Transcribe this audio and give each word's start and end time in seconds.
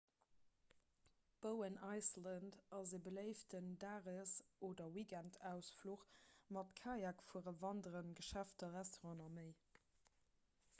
bowen 1.45 1.75
island 1.97 2.55
ass 2.77 2.93
e 2.99 2.99
beléiften 3.09 3.67
dages 3.85 4.33
oder 4.69 4.89
weekendausfluch 4.97 6.09
mat 6.59 6.75
kajakfueren 6.83 7.63
wanderen 7.67 8.13
geschäfter 8.23 8.75
restauranten 8.81 9.29
a 9.31 9.33
méi 9.41 9.49